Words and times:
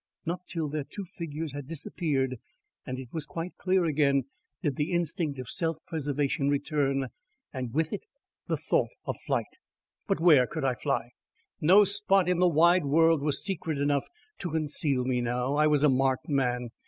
Not 0.25 0.47
till 0.47 0.67
their 0.67 0.83
two 0.83 1.05
figures 1.15 1.53
had 1.53 1.67
disappeared 1.67 2.37
and 2.87 2.97
it 2.97 3.13
was 3.13 3.27
quite 3.27 3.55
clear 3.59 3.85
again 3.85 4.23
did 4.63 4.75
the 4.75 4.93
instinct 4.93 5.37
of 5.37 5.47
self 5.47 5.77
preservation 5.85 6.49
return, 6.49 7.09
and 7.53 7.71
with 7.71 7.93
it 7.93 8.01
the 8.47 8.57
thought 8.57 8.89
of 9.05 9.15
flight. 9.27 9.45
But 10.07 10.19
where 10.19 10.47
could 10.47 10.65
I 10.65 10.73
fly? 10.73 11.11
No 11.61 11.83
spot 11.83 12.27
in 12.27 12.39
the 12.39 12.49
wide 12.49 12.85
world 12.85 13.21
was 13.21 13.45
secret 13.45 13.77
enough 13.77 14.07
to 14.39 14.49
conceal 14.49 15.03
me 15.05 15.21
now. 15.21 15.53
I 15.53 15.67
was 15.67 15.83
a 15.83 15.87
marked 15.89 16.27
man. 16.27 16.69